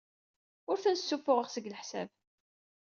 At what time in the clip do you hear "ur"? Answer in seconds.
0.69-0.77